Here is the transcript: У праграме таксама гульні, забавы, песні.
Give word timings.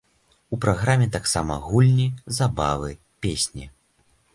У 0.55 0.57
праграме 0.65 1.07
таксама 1.17 1.59
гульні, 1.67 2.09
забавы, 2.41 2.91
песні. 3.25 3.73